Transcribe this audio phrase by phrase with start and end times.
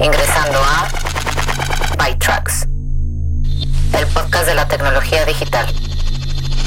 [0.00, 0.88] Ingresando a
[1.98, 2.68] ByTrax,
[3.98, 5.66] el podcast de la tecnología digital.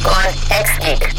[0.03, 0.13] Con
[0.49, 1.15] XGeek.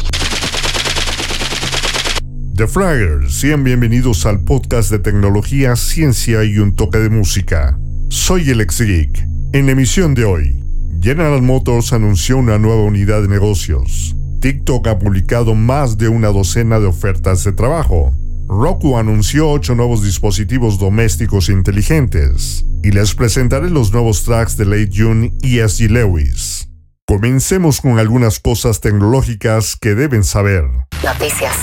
[2.55, 7.79] The Fraggers, sean bienvenidos al podcast de tecnología, ciencia y un toque de música.
[8.09, 9.25] Soy el XGeek.
[9.53, 10.63] En la emisión de hoy,
[11.01, 14.15] General Motors anunció una nueva unidad de negocios.
[14.39, 18.13] TikTok ha publicado más de una docena de ofertas de trabajo.
[18.47, 24.89] Roku anunció ocho nuevos dispositivos domésticos inteligentes y les presentaré los nuevos tracks de Late
[24.93, 25.89] June y S.G.
[25.89, 26.69] Lewis.
[27.07, 30.65] Comencemos con algunas cosas tecnológicas que deben saber.
[31.03, 31.55] Noticias.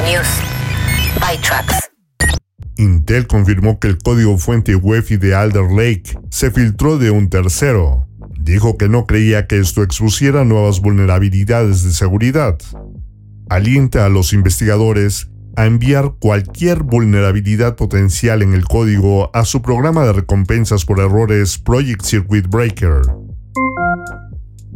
[0.00, 0.26] News.
[1.20, 1.90] By Tracks.
[2.76, 8.08] Intel confirmó que el código fuente UEFI de Alder Lake se filtró de un tercero.
[8.40, 12.58] Dijo que no creía que esto expusiera nuevas vulnerabilidades de seguridad.
[13.48, 20.04] Alienta a los investigadores a enviar cualquier vulnerabilidad potencial en el código a su programa
[20.04, 23.02] de recompensas por errores Project Circuit Breaker.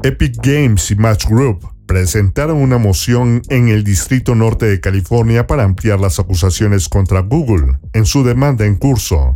[0.03, 5.65] Epic Games y Match Group presentaron una moción en el Distrito Norte de California para
[5.65, 9.35] ampliar las acusaciones contra Google en su demanda en curso.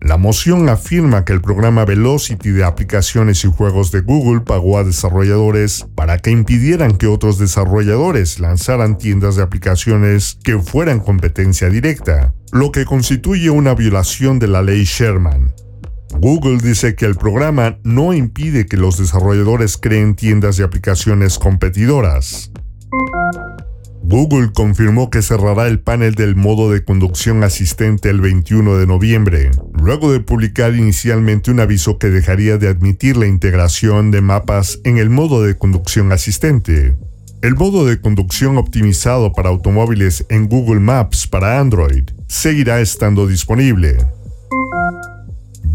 [0.00, 4.84] La moción afirma que el programa Velocity de aplicaciones y juegos de Google pagó a
[4.84, 12.32] desarrolladores para que impidieran que otros desarrolladores lanzaran tiendas de aplicaciones que fueran competencia directa,
[12.50, 15.52] lo que constituye una violación de la ley Sherman.
[16.18, 22.50] Google dice que el programa no impide que los desarrolladores creen tiendas de aplicaciones competidoras.
[24.10, 29.52] Google confirmó que cerrará el panel del modo de conducción asistente el 21 de noviembre,
[29.80, 34.98] luego de publicar inicialmente un aviso que dejaría de admitir la integración de mapas en
[34.98, 36.96] el modo de conducción asistente.
[37.40, 43.96] El modo de conducción optimizado para automóviles en Google Maps para Android seguirá estando disponible.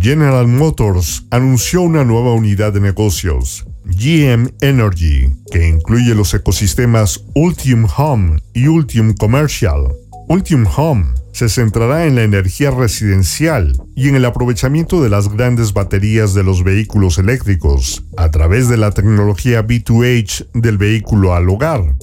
[0.06, 7.88] General Motors anunció una nueva unidad de negocios, GM Energy, que incluye los ecosistemas Ultium
[7.98, 9.88] Home y Ultium Commercial.
[10.28, 15.74] Ultium Home se centrará en la energía residencial y en el aprovechamiento de las grandes
[15.74, 21.96] baterías de los vehículos eléctricos a través de la tecnología B2H del vehículo al hogar.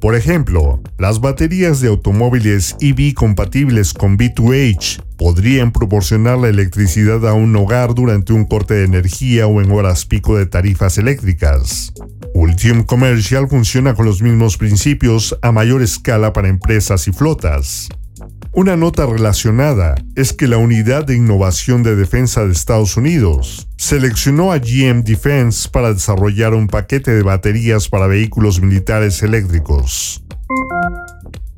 [0.00, 7.34] Por ejemplo, las baterías de automóviles EV compatibles con B2H podrían proporcionar la electricidad a
[7.34, 11.92] un hogar durante un corte de energía o en horas pico de tarifas eléctricas.
[12.32, 17.90] Ultium Commercial funciona con los mismos principios a mayor escala para empresas y flotas.
[18.52, 24.50] Una nota relacionada es que la Unidad de Innovación de Defensa de Estados Unidos seleccionó
[24.50, 30.24] a GM Defense para desarrollar un paquete de baterías para vehículos militares eléctricos.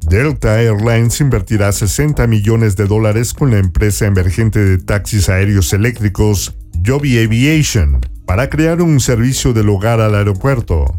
[0.06, 6.54] Delta Airlines invertirá 60 millones de dólares con la empresa emergente de taxis aéreos eléctricos
[6.84, 10.94] Joby Aviation para crear un servicio del hogar al aeropuerto.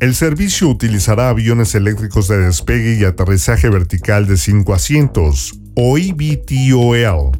[0.00, 7.32] El servicio utilizará aviones eléctricos de despegue y aterrizaje vertical de 5 asientos, o eVTOL.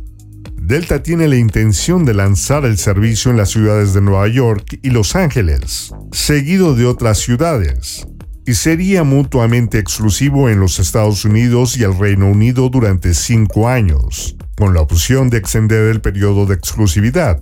[0.56, 4.90] Delta tiene la intención de lanzar el servicio en las ciudades de Nueva York y
[4.90, 8.08] Los Ángeles, seguido de otras ciudades,
[8.44, 14.36] y sería mutuamente exclusivo en los Estados Unidos y el Reino Unido durante 5 años,
[14.56, 17.40] con la opción de extender el periodo de exclusividad.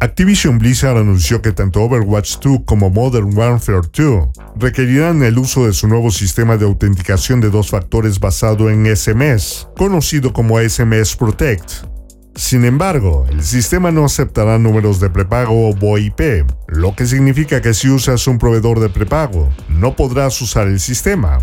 [0.00, 5.72] Activision Blizzard anunció que tanto Overwatch 2 como Modern Warfare 2 requerirán el uso de
[5.72, 11.88] su nuevo sistema de autenticación de dos factores basado en SMS, conocido como SMS Protect.
[12.36, 17.74] Sin embargo, el sistema no aceptará números de prepago o VoIP, lo que significa que
[17.74, 21.40] si usas un proveedor de prepago, no podrás usar el sistema.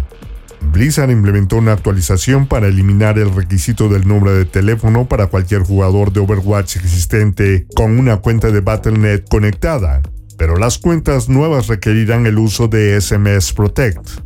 [0.61, 6.11] Blizzard implementó una actualización para eliminar el requisito del número de teléfono para cualquier jugador
[6.11, 10.01] de Overwatch existente con una cuenta de Battle.net conectada,
[10.37, 14.25] pero las cuentas nuevas requerirán el uso de SMS Protect.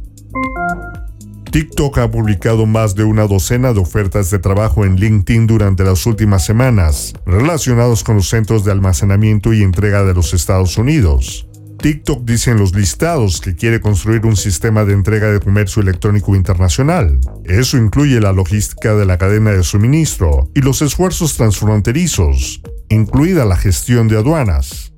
[1.52, 6.06] TikTok ha publicado más de una docena de ofertas de trabajo en LinkedIn durante las
[6.06, 11.49] últimas semanas, relacionados con los centros de almacenamiento y entrega de los Estados Unidos.
[11.82, 16.36] TikTok dice en los listados que quiere construir un sistema de entrega de comercio electrónico
[16.36, 17.20] internacional.
[17.46, 23.56] Eso incluye la logística de la cadena de suministro y los esfuerzos transfronterizos, incluida la
[23.56, 24.94] gestión de aduanas.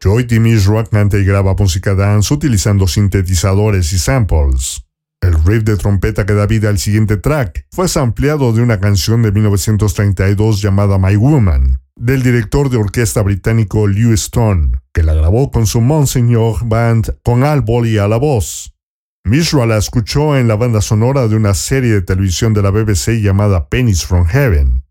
[0.00, 4.84] Joy Mishra canta y graba música dance utilizando sintetizadores y samples.
[5.20, 9.22] El riff de trompeta que da vida al siguiente track fue sampleado de una canción
[9.22, 15.50] de 1932 llamada My Woman, del director de orquesta británico Lew Stone, que la grabó
[15.50, 18.74] con su Monsignor Band con Al Bolly a la voz.
[19.24, 23.20] Mishra la escuchó en la banda sonora de una serie de televisión de la BBC
[23.20, 24.84] llamada Pennies from Heaven.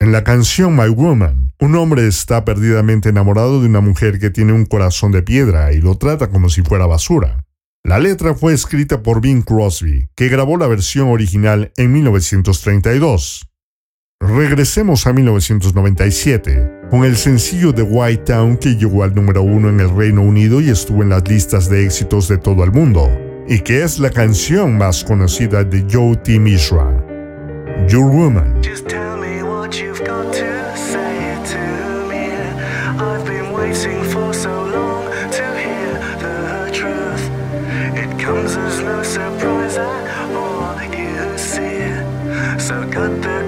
[0.00, 4.52] En la canción My Woman, un hombre está perdidamente enamorado de una mujer que tiene
[4.52, 7.44] un corazón de piedra y lo trata como si fuera basura.
[7.84, 13.48] La letra fue escrita por Bing Crosby, que grabó la versión original en 1932.
[14.20, 19.78] Regresemos a 1997 con el sencillo de White Town que llegó al número uno en
[19.78, 23.08] el Reino Unido y estuvo en las listas de éxitos de todo el mundo,
[23.46, 26.38] y que es la canción más conocida de Joe T.
[26.40, 26.84] Mishra,
[27.88, 28.60] Your Woman.
[42.58, 43.47] So cut the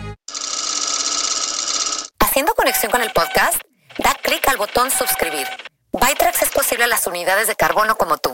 [2.31, 3.59] Haciendo conexión con el podcast,
[4.01, 5.45] da clic al botón suscribir.
[5.91, 8.29] Bytrax es posible a las unidades de carbono como tú.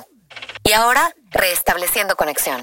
[0.64, 2.62] Y ahora, reestableciendo conexión.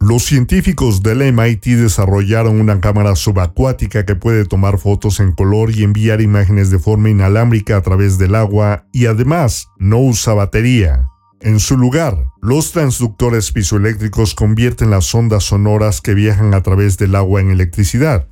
[0.00, 5.84] Los científicos del MIT desarrollaron una cámara subacuática que puede tomar fotos en color y
[5.84, 11.06] enviar imágenes de forma inalámbrica a través del agua y además no usa batería.
[11.40, 17.14] En su lugar, los transductores pisoeléctricos convierten las ondas sonoras que viajan a través del
[17.14, 18.26] agua en electricidad.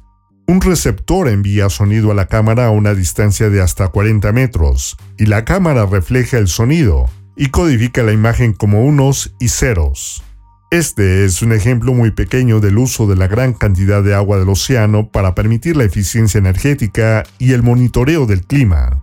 [0.51, 5.27] Un receptor envía sonido a la cámara a una distancia de hasta 40 metros, y
[5.27, 7.05] la cámara refleja el sonido
[7.37, 10.25] y codifica la imagen como unos y ceros.
[10.71, 14.49] Este es un ejemplo muy pequeño del uso de la gran cantidad de agua del
[14.49, 19.03] océano para permitir la eficiencia energética y el monitoreo del clima.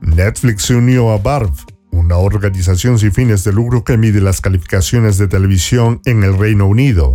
[0.00, 5.18] Netflix se unió a BARF, una organización sin fines de lucro que mide las calificaciones
[5.18, 7.14] de televisión en el Reino Unido.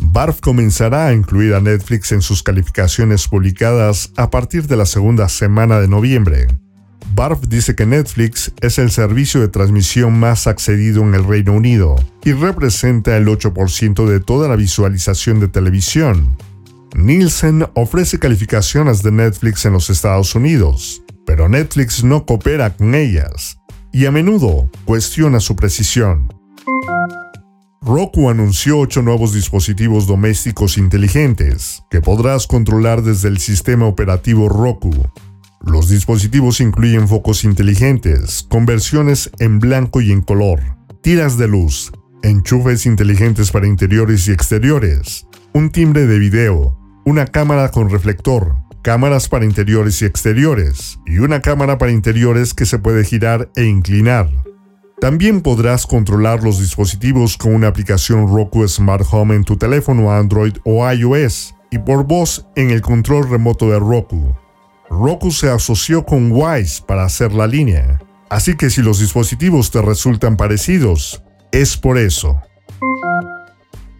[0.00, 5.28] BARF comenzará a incluir a Netflix en sus calificaciones publicadas a partir de la segunda
[5.28, 6.46] semana de noviembre.
[7.14, 11.96] BARF dice que Netflix es el servicio de transmisión más accedido en el Reino Unido
[12.24, 16.36] y representa el 8% de toda la visualización de televisión.
[16.94, 23.58] Nielsen ofrece calificaciones de Netflix en los Estados Unidos, pero Netflix no coopera con ellas
[23.92, 26.37] y a menudo cuestiona su precisión.
[27.88, 34.92] Roku anunció ocho nuevos dispositivos domésticos inteligentes que podrás controlar desde el sistema operativo Roku,
[35.62, 40.60] los dispositivos incluyen focos inteligentes, conversiones en blanco y en color,
[41.00, 41.90] tiras de luz,
[42.22, 49.30] enchufes inteligentes para interiores y exteriores, un timbre de video, una cámara con reflector, cámaras
[49.30, 54.28] para interiores y exteriores, y una cámara para interiores que se puede girar e inclinar.
[55.00, 60.54] También podrás controlar los dispositivos con una aplicación Roku Smart Home en tu teléfono Android
[60.64, 64.34] o iOS y por voz en el control remoto de Roku.
[64.90, 69.80] Roku se asoció con Wise para hacer la línea, así que si los dispositivos te
[69.82, 72.40] resultan parecidos, es por eso.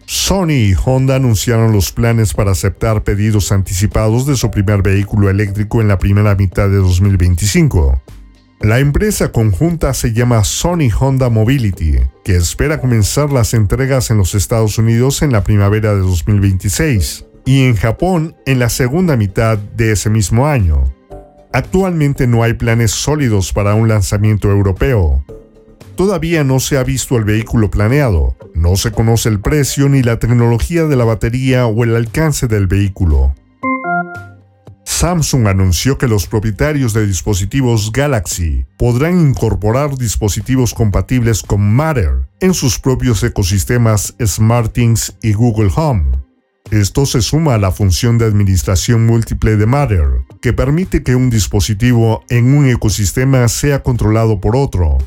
[0.05, 5.79] Sony y Honda anunciaron los planes para aceptar pedidos anticipados de su primer vehículo eléctrico
[5.81, 8.01] en la primera mitad de 2025.
[8.61, 14.35] La empresa conjunta se llama Sony Honda Mobility, que espera comenzar las entregas en los
[14.35, 19.93] Estados Unidos en la primavera de 2026 y en Japón en la segunda mitad de
[19.93, 20.93] ese mismo año.
[21.53, 25.23] Actualmente no hay planes sólidos para un lanzamiento europeo.
[25.95, 30.19] Todavía no se ha visto el vehículo planeado, no se conoce el precio ni la
[30.19, 33.33] tecnología de la batería o el alcance del vehículo.
[34.99, 42.53] Samsung anunció que los propietarios de dispositivos Galaxy podrán incorporar dispositivos compatibles con Matter en
[42.53, 46.03] sus propios ecosistemas SmartThings y Google Home.
[46.69, 51.29] Esto se suma a la función de administración múltiple de Matter, que permite que un
[51.29, 54.97] dispositivo en un ecosistema sea controlado por otro.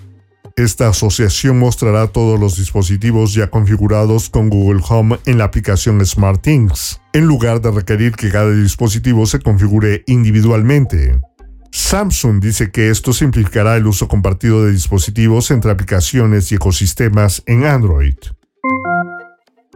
[0.57, 7.01] Esta asociación mostrará todos los dispositivos ya configurados con Google Home en la aplicación SmartThings,
[7.15, 11.21] en lugar de requerir que cada dispositivo se configure individualmente.
[11.71, 17.65] Samsung dice que esto simplificará el uso compartido de dispositivos entre aplicaciones y ecosistemas en
[17.65, 18.17] Android.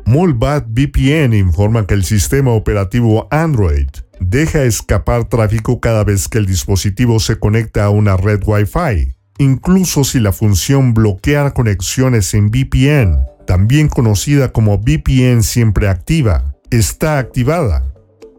[0.05, 3.89] Molbat VPN informa que el sistema operativo Android
[4.21, 10.05] deja escapar tráfico cada vez que el dispositivo se conecta a una red Wi-Fi, incluso
[10.05, 17.85] si la función bloquear conexiones en VPN, también conocida como VPN siempre activa, está activada.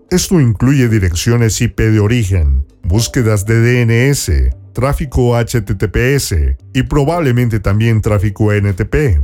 [0.09, 4.31] Esto incluye direcciones IP de origen, búsquedas de DNS,
[4.73, 6.35] tráfico HTTPS
[6.73, 9.19] y probablemente también tráfico NTP.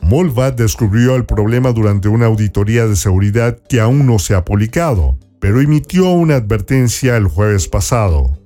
[0.00, 5.18] Molvat descubrió el problema durante una auditoría de seguridad que aún no se ha publicado,
[5.40, 8.37] pero emitió una advertencia el jueves pasado.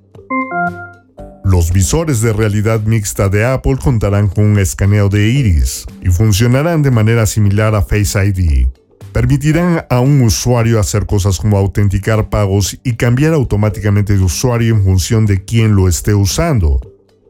[1.53, 6.81] Los visores de realidad mixta de Apple contarán con un escaneo de iris y funcionarán
[6.81, 8.65] de manera similar a Face ID.
[9.11, 14.83] Permitirán a un usuario hacer cosas como autenticar pagos y cambiar automáticamente de usuario en
[14.83, 16.81] función de quién lo esté usando,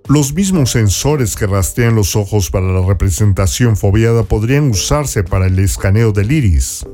[0.09, 5.59] los mismos sensores que rastrean los ojos para la representación fobiada podrían usarse para el
[5.59, 6.85] escaneo del iris.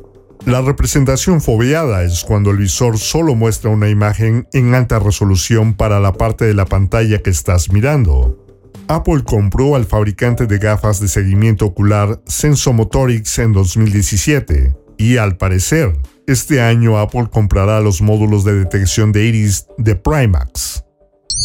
[0.49, 5.99] La representación foveada es cuando el visor solo muestra una imagen en alta resolución para
[5.99, 8.47] la parte de la pantalla que estás mirando.
[8.87, 15.95] Apple compró al fabricante de gafas de seguimiento ocular Sensomotorics en 2017 y al parecer,
[16.25, 20.83] este año Apple comprará los módulos de detección de iris de Primax.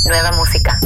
[0.06, 0.80] Nueva música.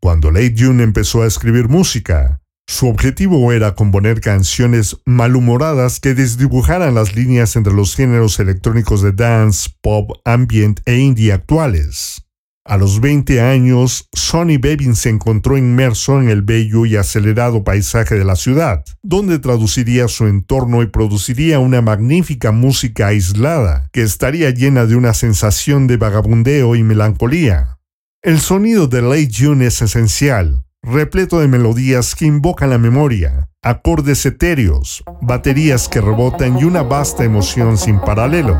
[0.00, 6.94] Cuando Late June empezó a escribir música, su objetivo era componer canciones malhumoradas que desdibujaran
[6.94, 12.22] las líneas entre los géneros electrónicos de dance, pop, ambient e indie actuales.
[12.64, 18.16] A los 20 años, Sonny Bevin se encontró inmerso en el bello y acelerado paisaje
[18.16, 24.50] de la ciudad, donde traduciría su entorno y produciría una magnífica música aislada, que estaría
[24.50, 27.78] llena de una sensación de vagabundeo y melancolía.
[28.20, 34.24] El sonido de Late June es esencial, repleto de melodías que invocan la memoria, acordes
[34.24, 38.56] etéreos, baterías que rebotan y una vasta emoción sin paralelo.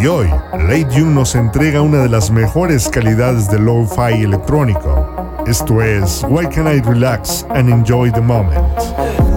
[0.00, 5.06] Y hoy, Late June nos entrega una de las mejores calidades de lo-fi electrónico.
[5.46, 9.35] Esto es Why Can I Relax and Enjoy the Moment?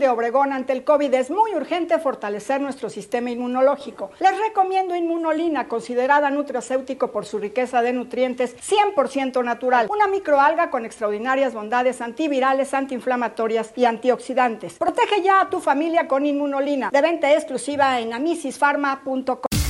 [0.00, 4.10] De Obregón ante el COVID es muy urgente fortalecer nuestro sistema inmunológico.
[4.18, 9.86] Les recomiendo Inmunolina, considerada nutracéutico por su riqueza de nutrientes 100% natural.
[9.90, 14.74] Una microalga con extraordinarias bondades antivirales, antiinflamatorias y antioxidantes.
[14.74, 16.90] Protege ya a tu familia con Inmunolina.
[16.90, 19.49] De venta exclusiva en amisisfarma.com.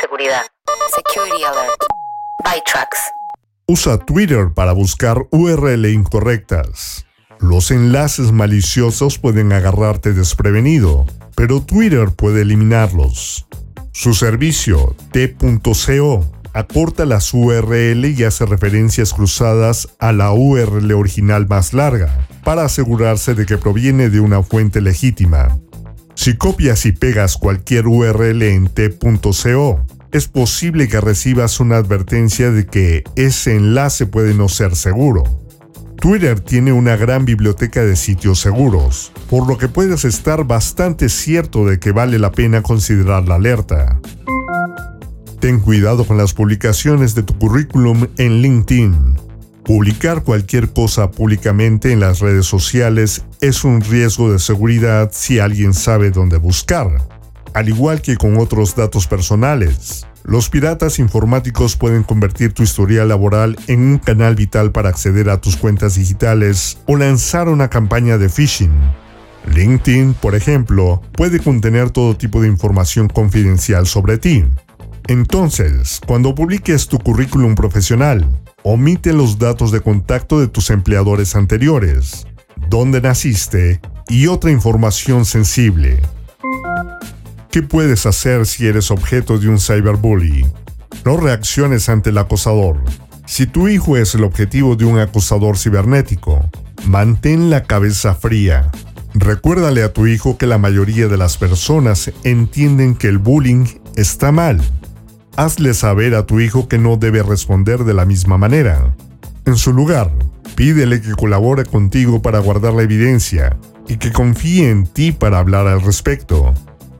[0.00, 0.42] Seguridad.
[0.94, 1.84] Security Alert.
[2.42, 2.98] ByTrax.
[3.68, 7.04] Usa Twitter para buscar URL incorrectas.
[7.40, 13.46] Los enlaces maliciosos pueden agarrarte desprevenido, pero Twitter puede eliminarlos.
[13.92, 21.74] Su servicio, t.co, acorta las URL y hace referencias cruzadas a la URL original más
[21.74, 25.58] larga, para asegurarse de que proviene de una fuente legítima.
[26.16, 32.66] Si copias y pegas cualquier URL en t.co, es posible que recibas una advertencia de
[32.66, 35.24] que ese enlace puede no ser seguro.
[36.00, 41.66] Twitter tiene una gran biblioteca de sitios seguros, por lo que puedes estar bastante cierto
[41.66, 44.00] de que vale la pena considerar la alerta.
[45.38, 49.25] Ten cuidado con las publicaciones de tu currículum en LinkedIn.
[49.66, 55.74] Publicar cualquier cosa públicamente en las redes sociales es un riesgo de seguridad si alguien
[55.74, 56.86] sabe dónde buscar.
[57.52, 60.06] al igual que con otros datos personales.
[60.24, 65.40] Los piratas informáticos pueden convertir tu historial laboral en un canal vital para acceder a
[65.40, 68.74] tus cuentas digitales o lanzar una campaña de phishing.
[69.54, 74.44] LinkedIn, por ejemplo, puede contener todo tipo de información confidencial sobre ti.
[75.08, 78.28] Entonces, cuando publiques tu currículum profesional,
[78.68, 82.26] omite los datos de contacto de tus empleadores anteriores,
[82.68, 86.00] dónde naciste y otra información sensible.
[87.52, 90.44] ¿Qué puedes hacer si eres objeto de un cyberbully?
[91.04, 92.82] No reacciones ante el acosador.
[93.24, 96.44] Si tu hijo es el objetivo de un acosador cibernético,
[96.86, 98.72] mantén la cabeza fría.
[99.14, 104.32] Recuérdale a tu hijo que la mayoría de las personas entienden que el bullying está
[104.32, 104.60] mal.
[105.36, 108.96] Hazle saber a tu hijo que no debe responder de la misma manera.
[109.44, 110.10] En su lugar,
[110.54, 115.66] pídele que colabore contigo para guardar la evidencia y que confíe en ti para hablar
[115.66, 116.54] al respecto.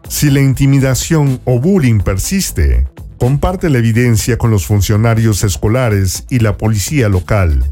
[0.09, 2.87] Si la intimidación o bullying persiste,
[3.19, 7.65] comparte la evidencia con los funcionarios escolares y la policía local.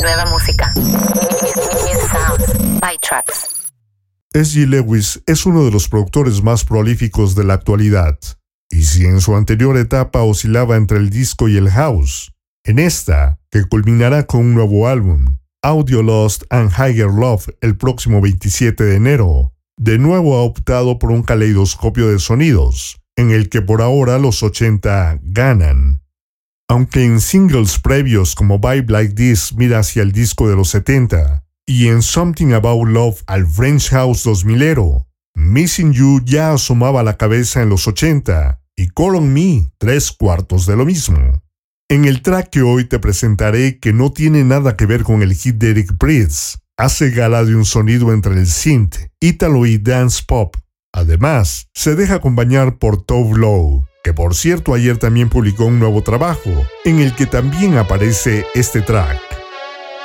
[0.00, 0.72] Nueva música.
[4.32, 4.66] S.G.
[4.66, 8.18] Lewis es uno de los productores más prolíficos de la actualidad,
[8.70, 12.32] y si en su anterior etapa oscilaba entre el disco y el house,
[12.64, 18.20] en esta, que culminará con un nuevo álbum, Audio Lost and Higher Love el próximo
[18.20, 23.60] 27 de enero, de nuevo ha optado por un caleidoscopio de sonidos, en el que
[23.60, 26.02] por ahora los 80 ganan.
[26.68, 31.44] Aunque en singles previos como Vibe Like This mira hacia el disco de los 70,
[31.66, 37.62] y en Something About Love al French House 2000ero, Missing You ya asomaba la cabeza
[37.62, 41.18] en los 80 y Call on Me tres cuartos de lo mismo.
[41.90, 45.34] En el track que hoy te presentaré que no tiene nada que ver con el
[45.34, 50.22] hit de Eric Prydz, hace gala de un sonido entre el synth, ítalo y dance
[50.26, 50.56] pop.
[50.94, 56.02] Además, se deja acompañar por Tove Low, que por cierto ayer también publicó un nuevo
[56.02, 56.50] trabajo,
[56.86, 59.20] en el que también aparece este track.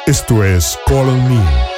[0.05, 1.74] Esto es Call on Me.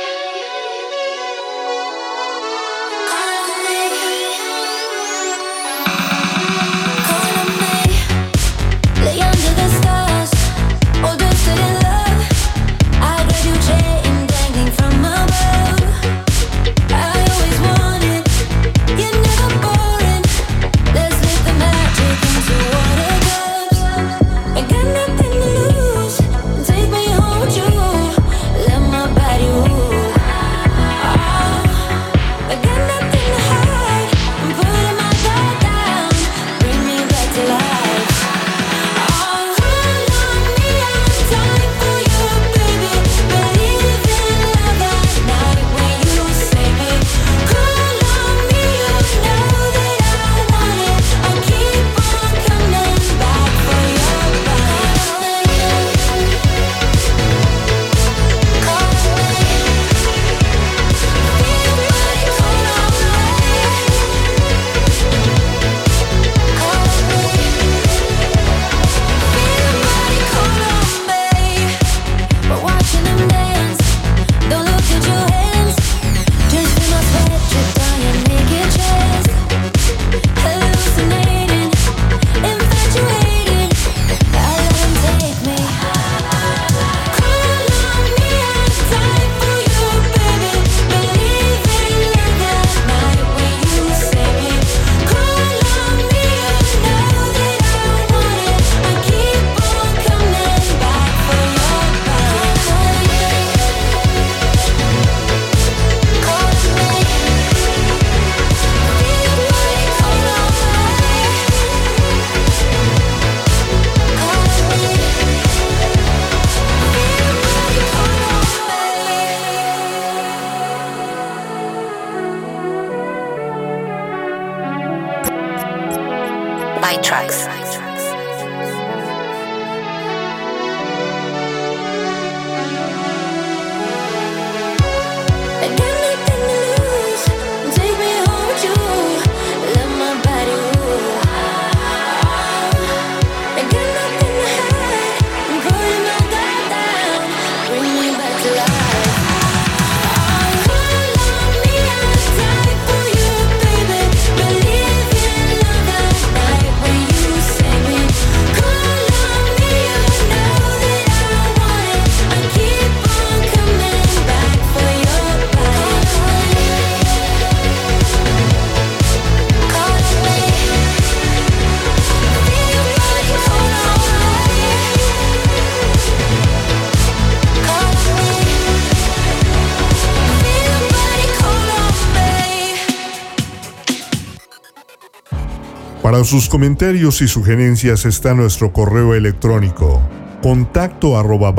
[186.28, 190.02] Sus comentarios y sugerencias está nuestro correo electrónico
[190.44, 191.56] contacto arroba.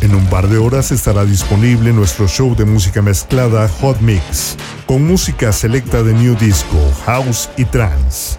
[0.00, 5.04] En un par de horas estará disponible nuestro show de música mezclada Hot Mix, con
[5.04, 8.38] música selecta de New Disco, House y Trance.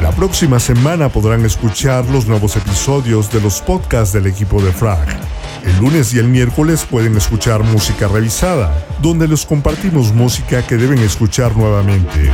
[0.00, 5.29] La próxima semana podrán escuchar los nuevos episodios de los podcasts del equipo de Frag.
[5.64, 10.98] El lunes y el miércoles pueden escuchar música revisada, donde les compartimos música que deben
[10.98, 12.30] escuchar nuevamente.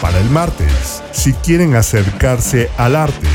[0.00, 3.26] Para el martes, si quieren acercarse al arte,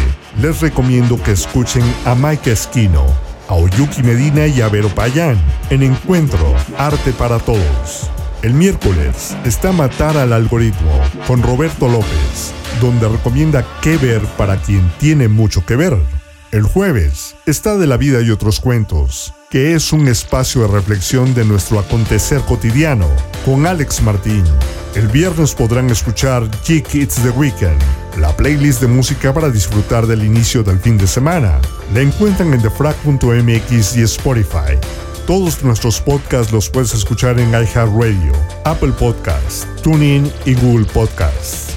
[0.41, 3.05] les recomiendo que escuchen a Mike Esquino,
[3.49, 5.37] a Oyuki Medina y a Vero Payán
[5.69, 8.09] en Encuentro Arte para Todos.
[8.41, 14.89] El miércoles está Matar al Algoritmo con Roberto López, donde recomienda qué ver para quien
[14.99, 16.22] tiene mucho que ver.
[16.53, 21.33] El jueves está De la vida y otros cuentos, que es un espacio de reflexión
[21.33, 23.07] de nuestro acontecer cotidiano,
[23.43, 24.43] con Alex Martín.
[24.93, 27.81] El viernes podrán escuchar Geek It's the Weekend,
[28.19, 31.59] la playlist de música para disfrutar del inicio del fin de semana.
[31.91, 34.77] La encuentran en thefrag.mx y Spotify.
[35.25, 38.33] Todos nuestros podcasts los puedes escuchar en iHeartRadio,
[38.65, 41.69] Apple Podcasts, TuneIn y Google Podcasts.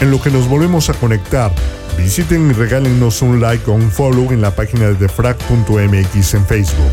[0.00, 1.52] En lo que nos volvemos a conectar,
[1.96, 6.92] visiten y regálenos un like o un follow en la página de thefrag.mx en Facebook.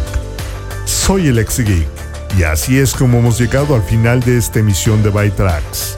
[0.85, 1.87] Soy el ex geek
[2.37, 5.97] y así es como hemos llegado al final de esta emisión de Byte Tracks.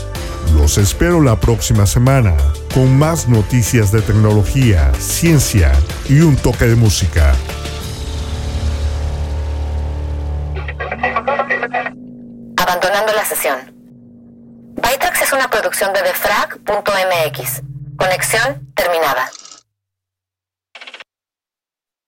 [0.56, 2.36] Los espero la próxima semana
[2.74, 5.72] con más noticias de tecnología, ciencia
[6.10, 7.34] y un toque de música.
[12.58, 13.58] Abandonando la sesión.
[14.76, 17.73] Bytrax es una producción de defrag.mx.
[17.98, 19.30] Conexión terminada.